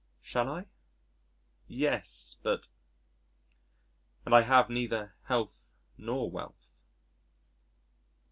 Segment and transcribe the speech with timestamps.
[0.23, 0.65] Shall I?
[1.67, 2.69] Yes, but....
[4.25, 6.81] And I have neither health nor wealth.